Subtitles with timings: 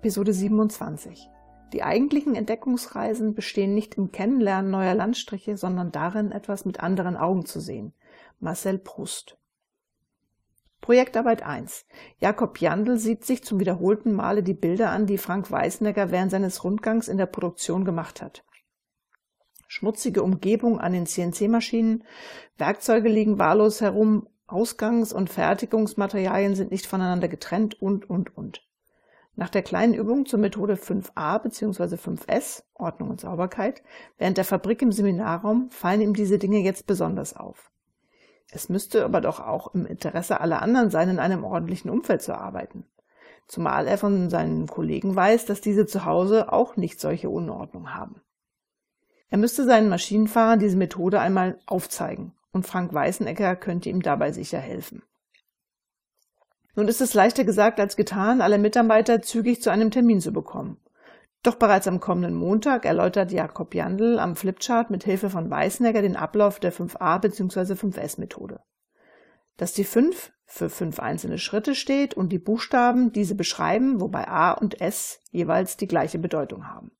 [0.00, 1.28] Episode 27.
[1.74, 7.44] Die eigentlichen Entdeckungsreisen bestehen nicht im Kennenlernen neuer Landstriche, sondern darin, etwas mit anderen Augen
[7.44, 7.92] zu sehen.
[8.38, 9.36] Marcel Proust.
[10.80, 11.84] Projektarbeit 1.
[12.18, 16.64] Jakob Jandl sieht sich zum wiederholten Male die Bilder an, die Frank Weißnecker während seines
[16.64, 18.42] Rundgangs in der Produktion gemacht hat.
[19.68, 22.04] Schmutzige Umgebung an den CNC-Maschinen,
[22.56, 28.62] Werkzeuge liegen wahllos herum, Ausgangs- und Fertigungsmaterialien sind nicht voneinander getrennt und, und, und.
[29.40, 31.96] Nach der kleinen Übung zur Methode 5a bzw.
[31.96, 33.82] 5s, Ordnung und Sauberkeit,
[34.18, 37.70] während der Fabrik im Seminarraum fallen ihm diese Dinge jetzt besonders auf.
[38.50, 42.36] Es müsste aber doch auch im Interesse aller anderen sein, in einem ordentlichen Umfeld zu
[42.36, 42.84] arbeiten.
[43.46, 48.20] Zumal er von seinen Kollegen weiß, dass diese zu Hause auch nicht solche Unordnung haben.
[49.30, 54.58] Er müsste seinen Maschinenfahrern diese Methode einmal aufzeigen und Frank Weißenecker könnte ihm dabei sicher
[54.58, 55.02] helfen.
[56.76, 60.78] Nun ist es leichter gesagt als getan, alle Mitarbeiter zügig zu einem Termin zu bekommen.
[61.42, 66.16] Doch bereits am kommenden Montag erläutert Jakob Jandl am Flipchart mit Hilfe von Weißenegger den
[66.16, 67.72] Ablauf der 5a bzw.
[67.74, 68.60] 5s-Methode.
[69.56, 74.52] Dass die 5 für fünf einzelne Schritte steht und die Buchstaben diese beschreiben, wobei a
[74.52, 76.90] und s jeweils die gleiche Bedeutung haben.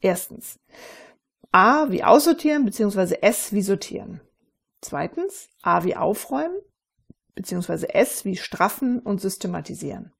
[0.00, 0.60] Erstens.
[1.50, 3.18] A wie aussortieren bzw.
[3.20, 4.20] S wie sortieren.
[4.80, 5.50] Zweitens.
[5.62, 6.56] A wie aufräumen
[7.34, 7.86] bzw.
[7.88, 10.12] S wie straffen und systematisieren.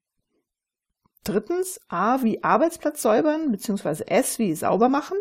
[1.23, 1.79] Drittens.
[1.87, 4.03] A wie Arbeitsplatz säubern bzw.
[4.07, 5.17] S wie sauber machen.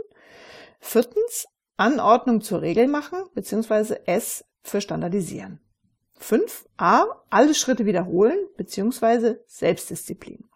[0.80, 1.46] Viertens.
[1.76, 3.96] Anordnung zur Regel machen bzw.
[4.06, 5.60] S für standardisieren.
[6.18, 6.68] 5.
[6.76, 7.04] A.
[7.30, 9.36] Alle Schritte wiederholen bzw.
[9.46, 10.48] Selbstdisziplin.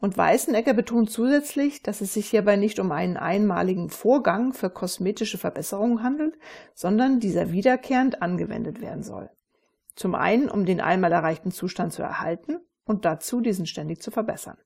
[0.00, 5.36] Und Weißenegger betont zusätzlich, dass es sich hierbei nicht um einen einmaligen Vorgang für kosmetische
[5.36, 6.38] Verbesserungen handelt,
[6.74, 9.30] sondern dieser wiederkehrend angewendet werden soll.
[9.96, 14.58] Zum einen, um den einmal erreichten Zustand zu erhalten und dazu diesen ständig zu verbessern.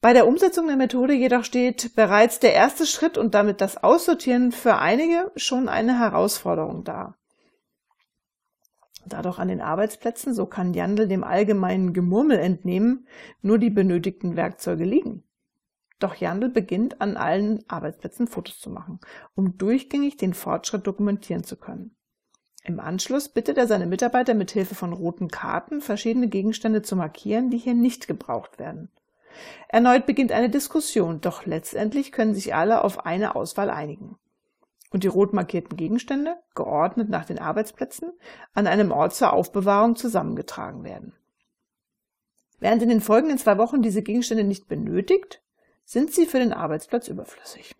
[0.00, 4.52] Bei der Umsetzung der Methode jedoch steht bereits der erste Schritt und damit das Aussortieren
[4.52, 7.16] für einige schon eine Herausforderung dar
[9.08, 13.06] da doch an den Arbeitsplätzen, so kann Jandl dem allgemeinen Gemurmel entnehmen,
[13.40, 15.22] nur die benötigten Werkzeuge liegen.
[15.98, 19.00] Doch Jandl beginnt an allen Arbeitsplätzen Fotos zu machen,
[19.34, 21.96] um durchgängig den Fortschritt dokumentieren zu können.
[22.66, 27.48] Im Anschluss bittet er seine Mitarbeiter mit Hilfe von roten Karten verschiedene Gegenstände zu markieren,
[27.48, 28.90] die hier nicht gebraucht werden.
[29.68, 34.18] Erneut beginnt eine Diskussion, doch letztendlich können sich alle auf eine Auswahl einigen
[34.90, 38.12] und die rot markierten Gegenstände, geordnet nach den Arbeitsplätzen,
[38.54, 41.12] an einem Ort zur Aufbewahrung zusammengetragen werden.
[42.58, 45.42] Während in den folgenden zwei Wochen diese Gegenstände nicht benötigt,
[45.84, 47.76] sind sie für den Arbeitsplatz überflüssig.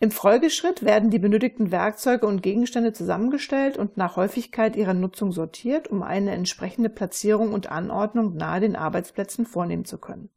[0.00, 5.88] Im Folgeschritt werden die benötigten Werkzeuge und Gegenstände zusammengestellt und nach Häufigkeit ihrer Nutzung sortiert,
[5.88, 10.30] um eine entsprechende Platzierung und Anordnung nahe den Arbeitsplätzen vornehmen zu können.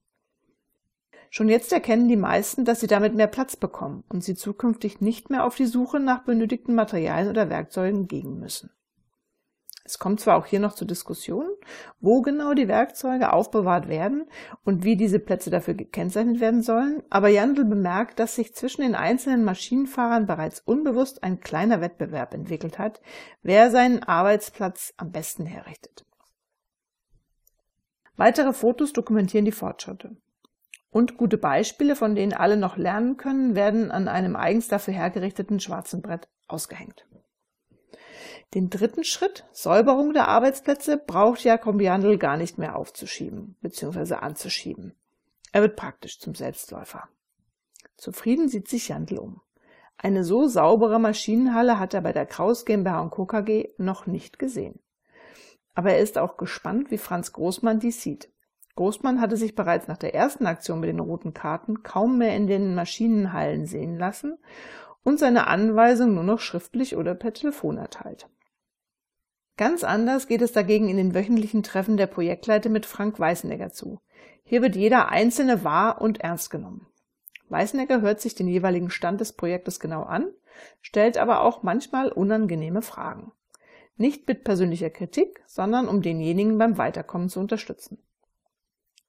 [1.29, 5.29] Schon jetzt erkennen die meisten, dass sie damit mehr Platz bekommen und sie zukünftig nicht
[5.29, 8.69] mehr auf die Suche nach benötigten Materialien oder Werkzeugen gehen müssen.
[9.87, 11.47] Es kommt zwar auch hier noch zur Diskussion,
[12.01, 14.25] wo genau die Werkzeuge aufbewahrt werden
[14.65, 18.95] und wie diese Plätze dafür gekennzeichnet werden sollen, aber Jandl bemerkt, dass sich zwischen den
[18.95, 23.01] einzelnen Maschinenfahrern bereits unbewusst ein kleiner Wettbewerb entwickelt hat,
[23.43, 26.05] wer seinen Arbeitsplatz am besten herrichtet.
[28.17, 30.17] Weitere Fotos dokumentieren die Fortschritte.
[30.89, 35.61] Und gute Beispiele, von denen alle noch lernen können, werden an einem eigens dafür hergerichteten
[35.61, 37.05] schwarzen Brett ausgehängt.
[38.53, 44.15] Den dritten Schritt, Säuberung der Arbeitsplätze, braucht Jakob Jandl gar nicht mehr aufzuschieben bzw.
[44.15, 44.95] anzuschieben.
[45.51, 47.09] Er wird praktisch zum Selbstläufer.
[47.97, 49.41] Zufrieden sieht sich Jandl um.
[49.97, 53.25] Eine so saubere Maschinenhalle hat er bei der Kraus GmbH Co.
[53.25, 54.79] KG noch nicht gesehen.
[55.73, 58.31] Aber er ist auch gespannt, wie Franz Großmann dies sieht.
[58.75, 62.47] Großmann hatte sich bereits nach der ersten Aktion mit den roten Karten kaum mehr in
[62.47, 64.37] den Maschinenhallen sehen lassen
[65.03, 68.29] und seine Anweisung nur noch schriftlich oder per Telefon erteilt.
[69.57, 73.99] Ganz anders geht es dagegen in den wöchentlichen Treffen der Projektleiter mit Frank Weißenegger zu.
[74.43, 76.85] Hier wird jeder Einzelne wahr und ernst genommen.
[77.49, 80.27] Weißenegger hört sich den jeweiligen Stand des Projektes genau an,
[80.81, 83.31] stellt aber auch manchmal unangenehme Fragen.
[83.95, 87.97] Nicht mit persönlicher Kritik, sondern um denjenigen beim Weiterkommen zu unterstützen.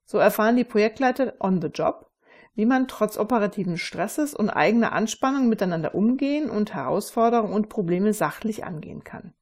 [0.06, 2.10] So erfahren die Projektleiter on the job,
[2.54, 8.64] wie man trotz operativen Stresses und eigener Anspannung miteinander umgehen und Herausforderungen und Probleme sachlich
[8.64, 9.34] angehen kann.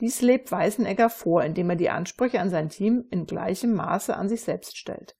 [0.00, 4.28] Dies lebt Weißenegger vor, indem er die Ansprüche an sein Team in gleichem Maße an
[4.28, 5.16] sich selbst stellt.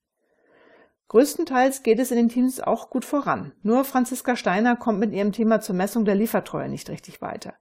[1.07, 3.53] Größtenteils geht es in den Teams auch gut voran.
[3.61, 7.53] Nur Franziska Steiner kommt mit ihrem Thema zur Messung der Liefertreue nicht richtig weiter.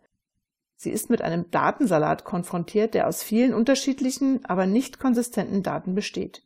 [0.77, 6.43] Sie ist mit einem Datensalat konfrontiert, der aus vielen unterschiedlichen, aber nicht konsistenten Daten besteht.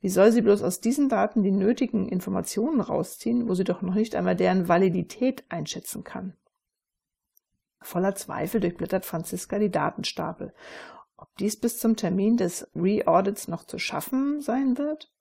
[0.00, 3.94] Wie soll sie bloß aus diesen Daten die nötigen Informationen rausziehen, wo sie doch noch
[3.94, 6.34] nicht einmal deren Validität einschätzen kann?
[7.80, 10.52] Voller Zweifel durchblättert Franziska die Datenstapel.
[11.16, 15.12] Ob dies bis zum Termin des Re-Audits noch zu schaffen sein wird?